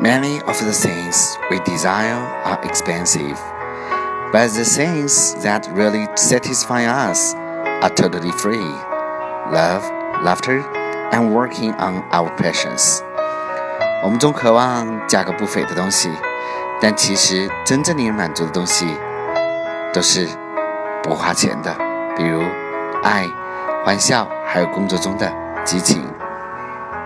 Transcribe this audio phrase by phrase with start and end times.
[0.00, 2.14] Many of the things we desire
[2.44, 3.36] are expensive,
[4.30, 7.34] but the things that really satisfy us
[7.82, 8.72] are totally free.
[9.50, 9.82] Love,
[10.22, 10.62] laughter,
[11.10, 13.02] and working on our passions.
[14.04, 16.08] 我们总渴望价格不菲的东西，
[16.80, 18.96] 但其实真正令人满足的东西
[19.92, 20.28] 都是
[21.02, 21.74] 不花钱的，
[22.16, 22.40] 比如
[23.02, 23.26] 爱、
[23.84, 25.28] 欢笑，还有工作中的
[25.64, 26.04] 激情。